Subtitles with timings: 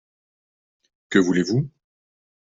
[1.11, 1.69] Que voulez-vous?